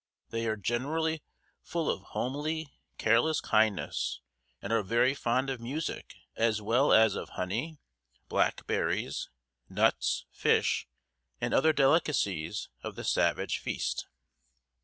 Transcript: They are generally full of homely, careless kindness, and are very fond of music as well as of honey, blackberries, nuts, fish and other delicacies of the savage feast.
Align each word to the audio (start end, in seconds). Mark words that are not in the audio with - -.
They 0.31 0.47
are 0.47 0.55
generally 0.57 1.21
full 1.61 1.87
of 1.87 2.01
homely, 2.01 2.65
careless 2.97 3.39
kindness, 3.39 4.19
and 4.59 4.73
are 4.73 4.81
very 4.81 5.13
fond 5.13 5.51
of 5.51 5.61
music 5.61 6.15
as 6.35 6.59
well 6.59 6.91
as 6.91 7.13
of 7.13 7.29
honey, 7.37 7.77
blackberries, 8.27 9.29
nuts, 9.69 10.25
fish 10.31 10.87
and 11.39 11.53
other 11.53 11.71
delicacies 11.71 12.67
of 12.81 12.95
the 12.95 13.03
savage 13.03 13.59
feast. 13.59 14.07